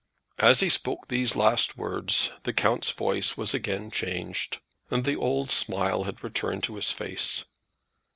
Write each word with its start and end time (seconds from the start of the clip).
As 0.39 0.61
he 0.61 0.69
spoke 0.69 1.09
these 1.09 1.35
last 1.35 1.77
words 1.77 2.31
the 2.41 2.53
count's 2.53 2.89
voice 2.89 3.37
was 3.37 3.53
again 3.53 3.91
changed, 3.91 4.57
and 4.89 5.05
the 5.05 5.15
old 5.15 5.51
smile 5.51 6.05
had 6.05 6.23
returned 6.23 6.63
to 6.63 6.77
his 6.77 6.89
face. 6.91 7.45